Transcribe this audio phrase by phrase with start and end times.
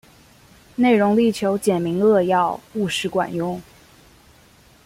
[0.77, 3.61] 内容力求简明扼要、务实管用